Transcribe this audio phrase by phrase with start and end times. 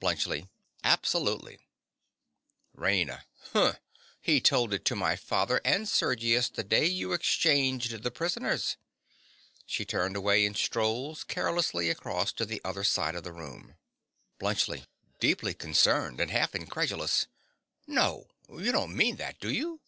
[0.00, 0.48] BLUNTSCHLI.
[0.82, 1.60] Absolutely.
[2.76, 3.22] RAINA.
[3.52, 3.74] Hm!
[4.20, 8.76] He told it all to my father and Sergius the day you exchanged the prisoners.
[9.64, 13.76] (She turns away and strolls carelessly across to the other side of the room.)
[14.40, 14.86] BLUNTSCHLI.
[15.20, 17.28] (deeply concerned and half incredulous).
[17.86, 18.26] No!
[18.52, 19.78] you don't mean that, do you?